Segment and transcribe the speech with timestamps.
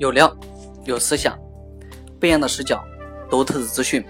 [0.00, 0.34] 有料，
[0.86, 1.38] 有思想，
[2.18, 2.82] 不一样的视角，
[3.28, 4.02] 独特的资讯。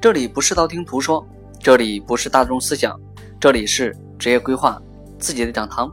[0.00, 1.26] 这里不是道听途说，
[1.58, 2.96] 这里不是大众思想，
[3.40, 4.80] 这里是职业规划
[5.18, 5.92] 自己的讲堂。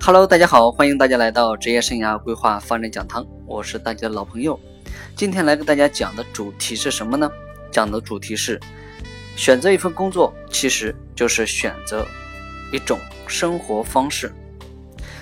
[0.00, 4.58] Hello，大家好，欢迎大家来到职业生涯规划发展讲堂，我是大家的老朋友。
[5.14, 7.30] 今天来跟大家讲的主题是什么呢？
[7.70, 8.58] 讲的主题是
[9.36, 12.06] 选择一份工作，其实就是选择
[12.72, 14.32] 一种生活方式。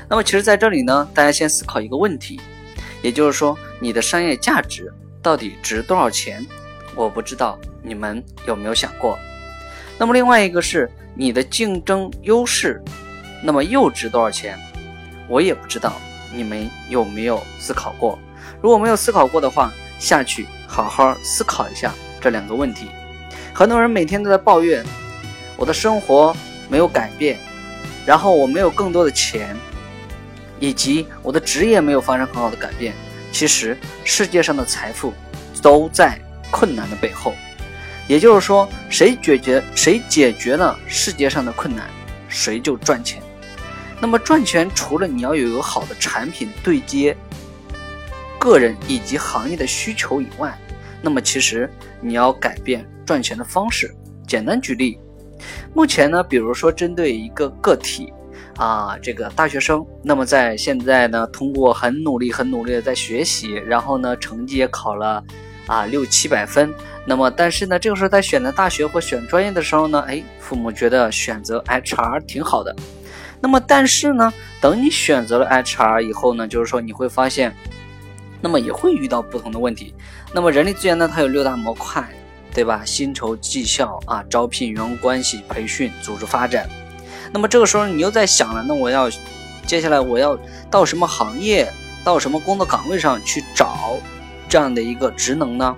[0.08, 2.40] 那么，其实在这里呢，大家先思考一个问题。
[3.02, 6.44] 也就是说，你的商业价值到底值多少钱？
[6.94, 9.18] 我不知道你们有没有想过。
[9.98, 12.82] 那么另外一个是你的竞争优势，
[13.42, 14.58] 那么又值多少钱？
[15.28, 15.92] 我也不知道
[16.34, 18.18] 你们有没有思考过。
[18.60, 22.88] 如果没有思考过的话，下去好好思考一下这两个问题。
[23.54, 24.84] 很多人每天都在抱怨
[25.56, 26.34] 我的生活
[26.68, 27.38] 没有改变，
[28.04, 29.56] 然后我没有更多的钱。
[30.60, 32.94] 以及我的职业没有发生很好的改变，
[33.32, 35.12] 其实世界上的财富
[35.60, 37.34] 都在困难的背后。
[38.06, 41.88] 也就是说，谁解决谁解决了世界上的困难，
[42.28, 43.22] 谁就赚钱。
[44.00, 47.16] 那么赚钱除了你要有一个好的产品对接
[48.38, 50.56] 个人以及行业的需求以外，
[51.00, 53.94] 那么其实你要改变赚钱的方式。
[54.26, 54.98] 简单举例，
[55.74, 58.12] 目前呢，比如说针对一个个体。
[58.60, 65.24] 啊，这个大学生，那么在现在呢，通过很努力、很努力的在学习，然后呢，成绩也考了
[65.66, 66.70] 啊六七百分。
[67.06, 72.76] 那么，但是呢，这个时候在选择大学或选专业的时候呢，哎，父母觉得选择 HR 挺好的。
[73.40, 77.56] 那么，但是呢，等你选择了 HR 以后呢，就是说你会发现，
[78.42, 79.94] 那么也会遇到不同的问题。
[80.34, 82.06] 那么，人力资源呢，它有六大模块，
[82.52, 82.82] 对吧？
[82.84, 86.68] 薪酬、绩效啊，招聘、员工关系、培训、组织发展。
[87.32, 89.08] 那么这个时候你又在想了，那我要
[89.66, 90.38] 接下来我要
[90.70, 91.72] 到什么行业，
[92.04, 93.96] 到什么工作岗位上去找
[94.48, 95.76] 这样的一个职能呢？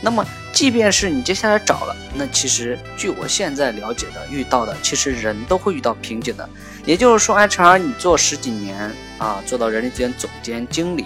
[0.00, 6.48] 那么即便是你接下来找了，那其实据我现在了解的遇到的，其实人都会遇到瓶颈的。
[6.86, 11.04] 也就是说，HR 你做十几年啊，做到人力资源总监、经理，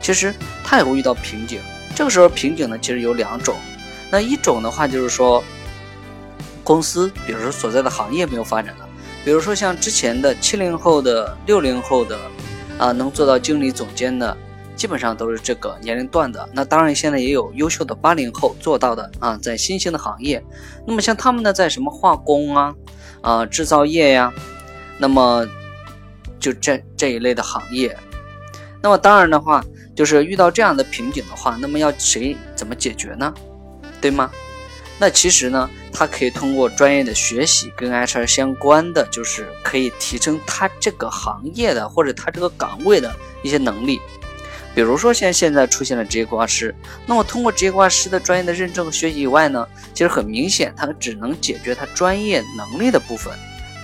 [0.00, 1.62] 其实他也会遇到瓶颈。
[1.94, 3.54] 这个时候瓶颈呢，其实有两种。
[4.10, 5.44] 那一种的话就是说，
[6.64, 8.87] 公司比如说所在的行业没有发展了。
[9.24, 12.18] 比如说像之前的七零后的、六零后的，
[12.78, 14.36] 啊，能做到经理、总监的，
[14.74, 16.48] 基本上都是这个年龄段的。
[16.52, 20.42] 那当然，现在也有优秀的八零后做到的啊，在新兴的行业。
[20.86, 22.74] 那么像他们呢，在什么化工啊、
[23.20, 24.32] 啊制造业呀，
[24.98, 25.46] 那么
[26.40, 27.94] 就这这一类的行业。
[28.80, 29.62] 那么当然的话，
[29.94, 33.34] 就是遇到这样的瓶颈的话，那么要谁怎么解决呢？
[34.00, 34.30] 对吗？
[34.98, 44.00] 那其实呢，他可以通过专业的学习，跟 HR 相关的，就是可以提升他这个行业的或者他这个岗位的一些能力。
[44.74, 46.74] 比如说，像现在出现了职业规划师，
[47.06, 53.32] 那么通过职业规划师的专业的认证和学习以外呢，其实很明显，他只能解决他专业能力的部分，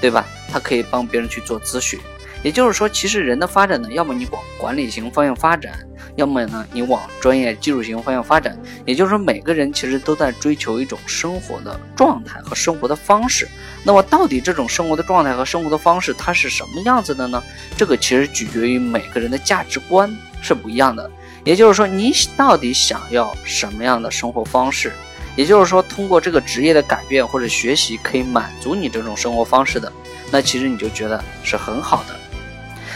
[0.01, 0.25] 对吧？
[0.53, 1.99] 他可以帮别人去做咨询。
[2.45, 5.73] 也就是说，其实人的发展呢，要么你往管理型方向发展。
[6.17, 8.57] 要么呢，你往专业技术型方向发展，
[8.87, 13.49] 也就是说，每个人其实都在追求一种生活的状态和生活的方式。
[13.83, 17.43] 那么，到底这种生活的状态和生活的方式它是什么样子的呢？
[17.77, 20.09] 这个其实取决于每个人的价值观
[20.41, 21.11] 是不一样的。
[21.43, 24.93] 也就是说，你到底想要什么样的生活方式？
[25.35, 29.93] 也就是说，通过这个职业的改变或者学习可以满足你这种生活方式的，
[30.31, 32.15] 那其实你就觉得是很好的。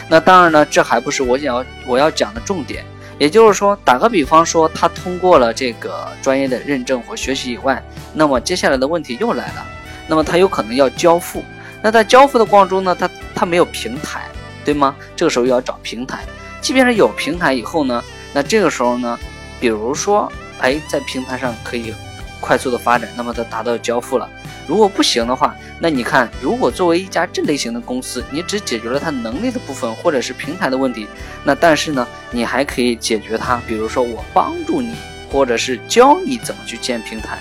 [0.09, 2.85] 那当然呢，这还不是我想要我要讲的重点。
[3.19, 7.83] 也就是说，打个比方说，他通过了这个专业的认证或学习以外，
[8.15, 9.67] 那么接下来的问题又来了，
[10.07, 11.43] 那么他有可能要交付。
[11.83, 14.23] 那在交付的过程中呢，他他没有平台，
[14.65, 14.95] 对吗？
[15.17, 16.21] 这个时候要找平台。
[16.61, 18.03] 即便是有平台以后呢，
[18.33, 19.19] 那这个时候呢，
[19.59, 20.31] 比如说，
[20.61, 21.93] 哎，在平台上可以
[22.41, 24.29] 快速的发展，那么他达到交付了。
[24.67, 31.07] 如果不行的话，那你看，如果作为一家这类型的公司，你只解决了它能力的部分，或者是平台的问题，
[31.43, 34.95] 那但是呢，你还可以解决它，比如说我帮助你，
[35.33, 37.39] 或者是教你怎么去建平台，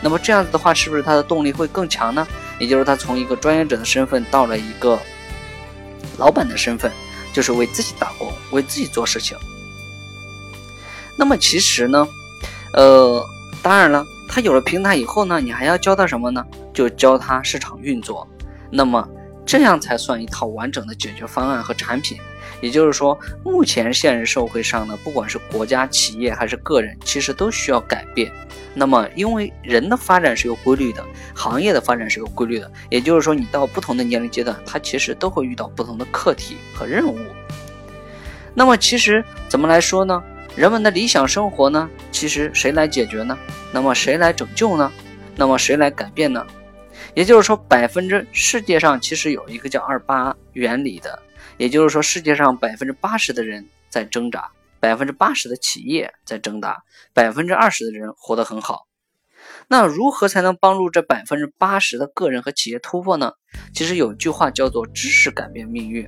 [0.00, 2.26] 那么这样子的话，是不是它的动力会更强呢？
[2.58, 4.98] 也就是他从一个专业者的身份到了一个
[6.16, 6.90] 老板的身份，
[7.32, 9.36] 就是为自己打工，为自己做事情。
[11.18, 12.08] 那么其实呢，
[12.72, 13.22] 呃，
[13.62, 14.06] 当然了。
[14.32, 16.46] 他有了平台以后呢，你还要教他什么呢？
[16.72, 18.24] 就教他市场运作，
[18.70, 19.06] 那么
[19.44, 22.16] 这样才算一套完整的解决方案和产品。
[22.60, 28.30] 也就是说，目前现实社会上呢，不管是国家、企业还是个人，其实都需要改变。
[28.72, 31.04] 那么，因为人的发展是有规律的，
[31.34, 32.70] 行业的发展是有规律的。
[32.88, 37.18] 也就是说，你到不同的年龄阶段，他其实都会遇到不同的课题和任务。
[38.54, 40.22] 那么，其实怎么来说呢？
[40.56, 43.38] 人们的理想生活呢，其实谁来解决呢？
[43.72, 44.92] 那么谁来拯救呢？
[45.36, 46.44] 那么谁来改变呢？
[47.14, 51.18] 也就是说，百分之世界上其实有一个叫二八原理的，
[51.56, 54.50] 也就是说，世界上百分之八十的人在挣扎，
[54.80, 56.82] 百分之八十的企业在挣扎，
[57.14, 58.86] 百分之二十的人活得很好。
[59.68, 63.32] 那如何才能帮助这百分之八十的个人和企业突破呢？
[63.72, 66.06] 其实有句话叫做“知识改变命运”，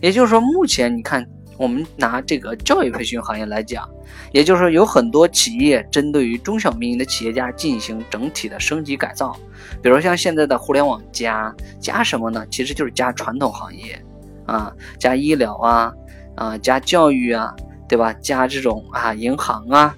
[0.00, 1.26] 也就是说，目前你看。
[1.56, 3.88] 我们拿这个教育培训行业来讲，
[4.32, 9.36] 也就是说，有很多企业针对于中小民营的企业家进行整体的升级改造，
[9.82, 12.46] 比如像现在的互联网加加什么呢？
[12.50, 14.00] 其实就是加传统行业
[14.44, 15.92] 啊，加医疗啊，
[16.34, 17.54] 啊加教育啊，
[17.88, 18.12] 对吧？
[18.14, 19.96] 加这种啊银行啊，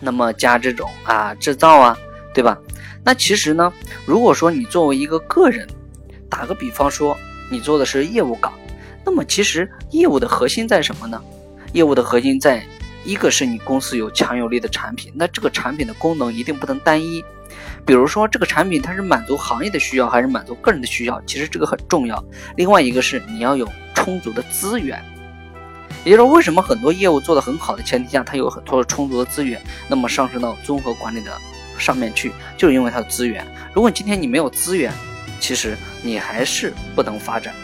[0.00, 1.98] 那么加这种啊制造啊，
[2.34, 2.58] 对吧？
[3.04, 3.72] 那其实呢，
[4.04, 5.66] 如果说你作为一个个人，
[6.28, 7.16] 打个比方说，
[7.50, 8.52] 你做的是业务岗。
[9.08, 11.18] 那么其实业务的核心在什么呢？
[11.72, 12.62] 业务的核心在
[13.04, 17.24] 一个是你公司有强有力的产品，那这个产品的功能一定不能单一。
[17.86, 22.22] 比如说这个产品它是满足行业的需要还是满足个人的需要，其实这个很重要。
[22.54, 25.02] 另外一个是你要有充足的资源，
[26.04, 29.58] 也就是说为什么很多业务做得很好的前提下，它有很多充足的资源，
[29.88, 31.32] 那么上升到综合管理的
[31.78, 33.42] 上面去，就是因为它的资源。
[33.72, 34.92] 如果今天你没有资源，
[35.40, 37.54] 其实你还是不能发展。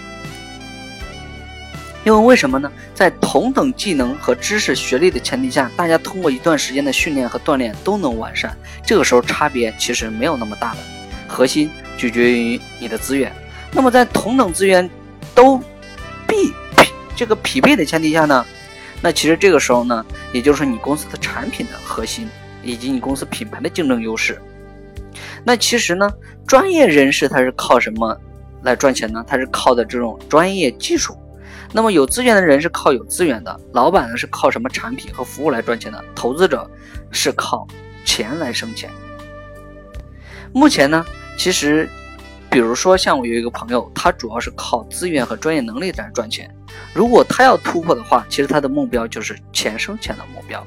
[2.05, 2.71] 因为为什么呢？
[2.95, 8.55] 在同等技能和知识、学历的前提下，大家通过一段时间的训练和锻炼都能完善。
[8.85, 10.79] 这个时候差别其实没有那么大的，
[11.27, 13.33] 核心取决于你的资源。
[13.73, 14.89] 那么在同等资源
[15.35, 15.59] 都
[16.29, 18.45] 必匹这个匹配的前提下呢？
[19.01, 22.29] 那其实这个时候呢，也就是你公司的产品的核心
[22.63, 24.39] 以及你公司品牌的竞争优势。
[25.43, 26.11] 那其实呢，
[26.47, 28.15] 专业人士他是靠什么
[28.63, 29.25] 来赚钱呢？
[29.27, 31.17] 他是靠的这种专业技术。
[31.73, 36.05] 那么有资源的人是靠有资源的，老板呢是靠什么产品和服务来赚钱的？
[36.15, 36.71] 投资者
[37.11, 37.67] 是靠
[38.05, 38.91] 钱来生钱。
[40.53, 41.05] 目前呢，
[41.37, 41.89] 其实，
[42.49, 46.49] 比如说像我有一个朋友，他主要是靠资源和专业能力在赚钱。
[46.93, 50.65] 如果他要突破的话，其实他的目标就是钱生钱的目标。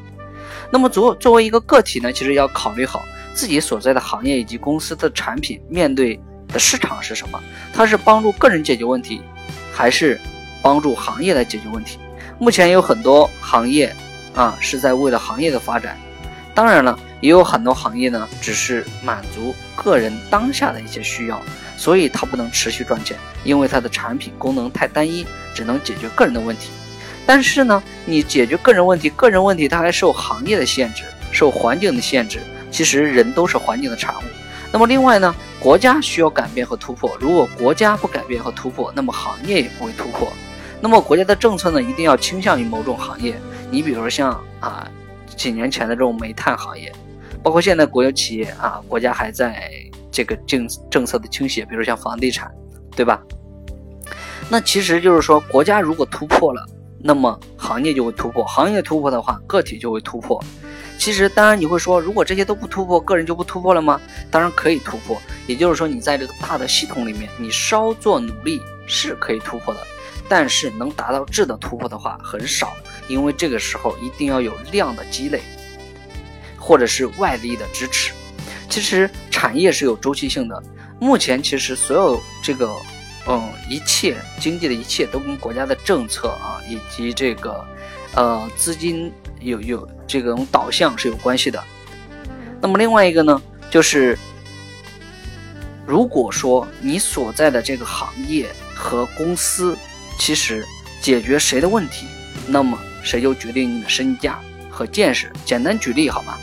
[0.69, 7.41] 那么作作为一个个体呢，其实要考虑好自己所在的行业以及公司的产品面对的市场是什么？
[7.73, 9.21] 它是帮助个人解决问题，
[9.73, 10.19] 还是？
[10.67, 11.97] 帮助行业来解决问题。
[12.37, 13.95] 目前有很多行业
[14.35, 15.97] 啊是在为了行业的发展，
[16.53, 21.41] 当然了，也有很多行业呢只是满足个人当下的一些需要，
[21.77, 23.15] 所以它不能持续赚钱，
[23.45, 25.25] 因为它的产品功能太单一，
[25.55, 26.71] 只能解决个人的问题。
[27.25, 32.39] 但是呢，你解决个人问题，个人问题它还受行业的限制，受环境的限制。
[32.69, 34.23] 其实人都是环境的产物。
[34.69, 37.17] 那么另外呢，国家需要改变和突破。
[37.21, 40.27] 如果国家不改变和突破，那么行业也不会突破。
[40.79, 43.35] 那么国家的政策呢，一定要倾向于某种行业。
[43.69, 44.87] 你比如说像啊，
[45.35, 46.91] 几年前的这种煤炭行业，
[47.43, 49.69] 包括现在国有企业啊，国家还在
[50.11, 52.51] 这个政政策的倾斜，比如像房地产，
[52.95, 53.21] 对吧？
[54.49, 56.65] 那其实就是说，国家如果突破了，
[56.99, 60.41] 那么行业就会突破；行业突破的话，个体就会突破。
[60.97, 63.99] 其实，当然你会说，如果这些都不突破，个人就不突破了吗？
[64.31, 65.17] 当然可以突破。
[65.47, 69.79] 也就是说，你在这个大的系统里面，你稍作努力是可以突破的。
[70.29, 72.75] 但是能达到质的突破的话很少，
[73.07, 75.41] 因为这个时候一定要有量的积累，
[76.57, 78.13] 或者是外力的支持。
[78.69, 80.61] 其实产业是有周期性的，
[80.99, 82.75] 目前其实所有这个，
[83.27, 87.65] 嗯，一切经济的一切都跟国家的政策啊，以及这个，
[88.13, 91.63] 呃，资金有有这种导向是有关系的。
[92.59, 93.41] 那么另外一个呢，
[93.71, 94.17] 就是
[95.85, 99.77] 如果说你所在的这个行业和公司，
[100.17, 100.65] 其实
[101.01, 102.05] 解决谁的问题，
[102.47, 105.31] 那么谁就决定你的身价和见识。
[105.45, 106.35] 简单举例好吗？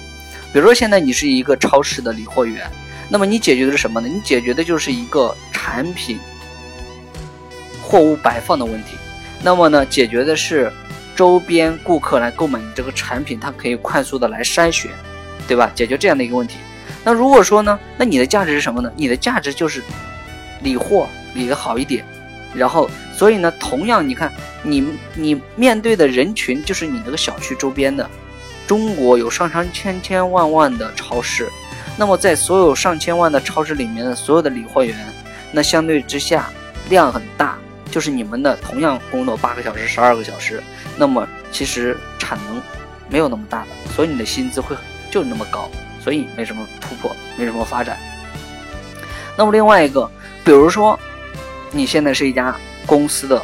[0.52, 2.70] 比如说现在你是一个超市的理货员，
[3.08, 4.08] 那么你解决的是什么呢？
[4.08, 6.18] 你解决的就是一个产品
[7.82, 8.96] 货物摆放的问题。
[9.42, 10.72] 那么呢，解决的是
[11.16, 14.90] 周边顾客来购买你这个产品，他可以快速的来筛选，
[15.46, 15.70] 对吧？
[15.74, 16.56] 解决这样的一个问题。
[17.02, 18.90] 那如果说呢，那你的价值是什么呢？
[18.96, 19.82] 你的价值就是
[20.62, 22.04] 理货理的好一点。
[22.54, 24.32] 然后，所以呢，同样，你看，
[24.62, 28.08] 你你面对的人群就是你那个小区周边的。
[28.66, 31.50] 中国有上上千千万万的超市，
[31.98, 34.96] 那么在所有上千万的超市里面的所有的理货员，
[35.52, 36.48] 那相对之下
[36.88, 37.58] 量很大，
[37.90, 40.62] 就是你们的同样工作八个小时、十二个小时，
[40.96, 42.62] 那么其实产能
[43.10, 44.74] 没有那么大的，所以你的薪资会
[45.10, 45.68] 就那么高，
[46.02, 47.98] 所以没什么突破，没什么发展。
[49.36, 50.10] 那么另外一个，
[50.44, 50.98] 比如说。
[51.74, 53.42] 你现在是一家公司的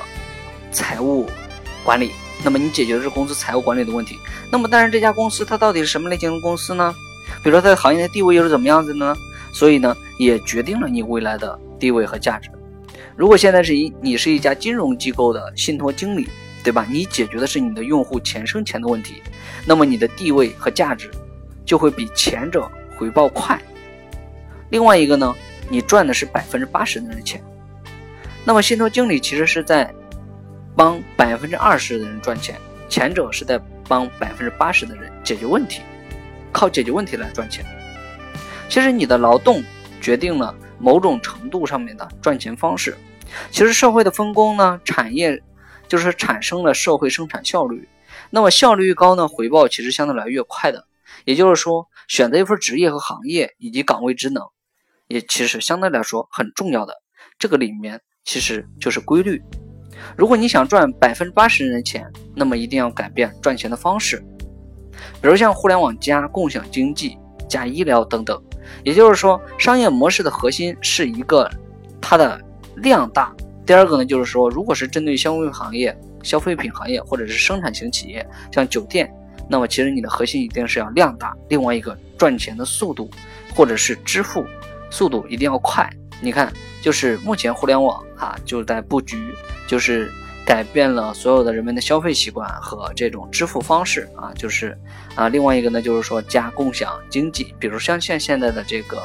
[0.71, 1.29] 财务
[1.83, 2.13] 管理，
[2.45, 4.17] 那么你解决的是公司财务管理的问题。
[4.53, 6.95] 那么，但是这家公司它到底是什么类型的公司呢？
[7.43, 9.17] 比如说它的行业的地位又是怎么样子的呢？
[9.53, 12.49] 所以呢，也决定了你未来的地位和价值。
[13.17, 16.29] 如果现在是一你是一家金融机构的信托经理，
[16.63, 16.87] 对吧？
[16.89, 19.21] 你解决的是你的用户钱生钱的问题，
[19.67, 21.11] 那么你的地位和价值
[21.65, 23.61] 就会比前者回报快。
[24.71, 25.35] 另外一个呢，
[25.69, 27.43] 你赚的是百分之八十的人的钱，
[28.45, 29.93] 那么信托经理其实是在。
[30.77, 35.83] 帮百分之二十的人赚钱，前者是在帮百分之八十的人解决问题，
[36.53, 37.63] 靠解决问题来赚钱。
[38.69, 39.63] 其实你的劳动
[40.01, 42.97] 决定了某种程度上面的赚钱方式。
[43.51, 45.43] 其实社会的分工呢，产业
[45.89, 47.87] 就是产生了社会生产效率。
[48.31, 50.87] 那么效率越高呢，回报其实相对来越快的。
[51.25, 54.45] 也就是说，选择一份职业和行业以及岗位职能，
[55.09, 57.03] 也其实相对来说很重要的。
[57.39, 59.43] 这个里面其实就是规律。
[60.17, 64.23] 如果你想赚百分之八十人的钱，那么一定要改变赚钱的方式，
[65.21, 67.17] 比如像互联网加共享经济
[67.49, 68.41] 加医疗等等。
[68.85, 71.51] 也就是说，商业模式的核心是一个
[72.01, 72.41] 它的
[72.77, 73.35] 量大。
[73.67, 79.13] 第二个呢，就是说，如果是针对消费行业、消费品行业或者是生产型企业，像酒店，
[79.49, 81.37] 那么其实你的核心一定是要量大。
[81.49, 83.11] 另外一个赚钱的速度
[83.55, 84.45] 或者是支付
[84.91, 85.89] 速度一定要快。
[86.21, 89.35] 你看，就是目前互联网啊，就在布局。
[89.69, 90.11] 就是
[90.45, 94.77] 改变了所有的人们的消费习惯和这种支付方式啊，就是
[95.15, 99.01] 啊，另外一个呢，就是说加共享经济，比如像像现在的这个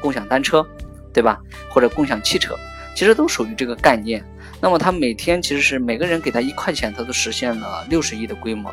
[0.00, 0.64] 共享单车，
[1.12, 1.40] 对吧？
[1.68, 2.54] 或者共享汽车，
[2.94, 4.24] 其实都属于这个概念。
[4.60, 8.72] 那么他每天其实是每个人给他一块钱，他都实现了六十亿的规模，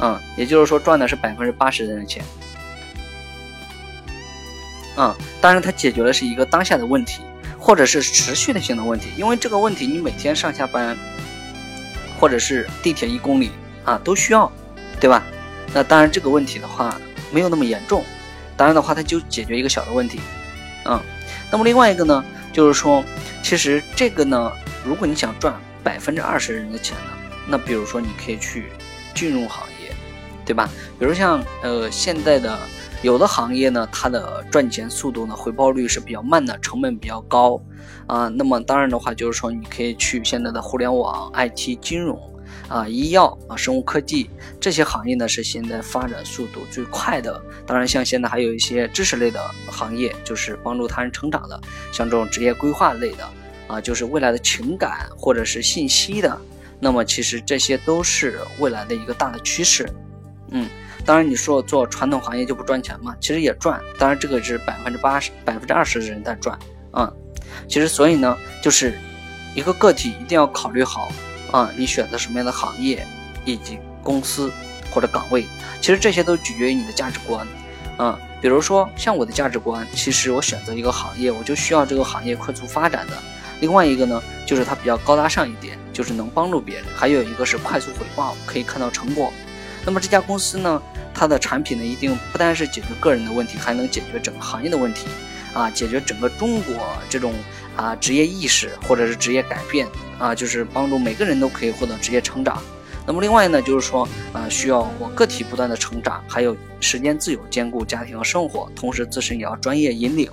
[0.00, 2.24] 嗯，也就是说赚的是百分之八十的人钱，
[4.96, 7.20] 嗯，当然它解决的是一个当下的问题。
[7.64, 10.98] 或者是持续的性的问题，因为这个问题你每天上下班，
[12.18, 13.52] 或者是地铁一公里
[13.84, 14.50] 啊都需要，
[15.00, 15.22] 对吧？
[15.72, 17.00] 那当然这个问题的话
[17.30, 18.04] 没有那么严重，
[18.56, 20.20] 当然的话它就解决一个小的问题，
[20.86, 21.00] 嗯。
[21.52, 23.04] 那么另外一个呢，就是说，
[23.44, 24.50] 其实这个呢，
[24.84, 25.54] 如果你想赚
[25.84, 27.12] 百分之二十人的钱呢，
[27.46, 28.72] 那比如说你可以去
[29.14, 29.94] 金融行业，
[30.44, 30.68] 对吧？
[30.98, 32.58] 比如像呃现在的。
[33.02, 37.60] 有的行业呢，它的赚钱速度呢，回报率是比较慢的，成本比较高
[38.06, 38.28] 啊。
[38.28, 42.16] 那么当然的话，就是说你可以去现在的互联网、IT、金融
[42.68, 44.30] 啊、医药啊、生物科技
[44.60, 47.42] 这些行业呢，是现在发展速度最快的。
[47.66, 51.60] 当然，像现在还有一些知识类的行业，就是帮助他人成长的，
[51.92, 53.28] 像这种职业规划类的
[53.66, 56.38] 啊，就是未来的情感或者是信息的。
[56.78, 59.88] 那么其实这些都是未来的一个大的趋势，
[60.52, 60.68] 嗯。
[61.04, 63.14] 当然，你说做传统行业就不赚钱嘛？
[63.20, 66.58] 其实也赚，当然这个是百分之八十、百分之二十的人在赚
[66.90, 67.12] 啊。
[67.68, 68.98] 其实，所以呢，就是
[69.54, 71.10] 一个个体一定要考虑好
[71.50, 73.06] 啊，你选择什么样的行业
[73.44, 74.50] 以及公司
[74.90, 75.44] 或者岗位，
[75.80, 77.46] 其实这些都取决于你的价值观
[77.96, 78.18] 啊。
[78.40, 83.12] 比如说，像我的价值观，其实我选择一个行业，我就需要这个行业快速发展的。
[83.60, 86.84] 另外一个呢，就是它比较高大上一点，就是能帮助别人。
[86.96, 89.32] 还有一个是快速回报，可以看到成果。
[89.84, 90.80] 那么这家公司呢？
[91.14, 95.06] 它的产品呢，一定不单是解决个人的问题，还能解决整个行业的问题，
[95.52, 96.74] 啊，解决整个中国
[97.10, 97.34] 这种
[97.76, 99.86] 啊职业意识或者是职业改变
[100.18, 102.62] 啊，就是帮助每个人都可以获得职业成长。
[103.06, 110.30] 那么另外呢，就是说啊，需要我个体不断的成长，还有时间自由，兼顾家庭和生活，同时自身也要专业引领。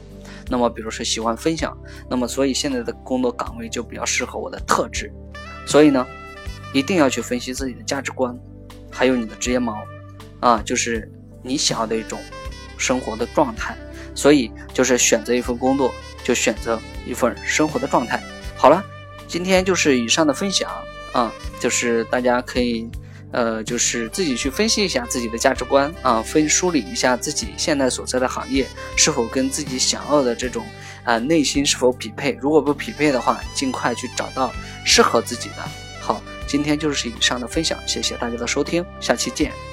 [0.47, 1.77] 那么比如说喜欢分享，
[2.09, 5.11] 那么所以现在的工作岗位就比较适合我的特质。
[5.65, 6.07] 所以呢，
[6.73, 8.35] 一定要去分析自己的价值观，
[8.91, 9.77] 还有你的职业锚。
[10.39, 11.11] 啊，就是
[11.43, 12.17] 你想要的一种
[12.77, 13.75] 生活的状态，
[14.15, 15.93] 所以就是选择一份工作，
[16.23, 18.23] 就选择一份生活的状态。
[18.55, 18.81] 好了，
[19.27, 20.71] 今天就是以上的分享
[21.11, 21.29] 啊，
[21.59, 22.89] 就是大家可以
[23.33, 28.65] 呃，就是自己去分析一下自己的价值观啊，分梳理一下自己现在所在的行业
[28.95, 30.65] 是否跟自己想要的这种
[31.03, 32.31] 啊内心是否匹配。
[32.41, 34.53] 如果不匹配的话，尽快去找到
[34.85, 35.69] 适合自己的。
[35.99, 39.68] 好，今天就是以上的分享，谢谢大家的收听，下期见。